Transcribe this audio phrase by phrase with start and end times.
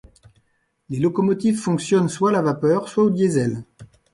[0.89, 3.63] Les locomotives fonctionnent soit à la vapeur, soit au diesel.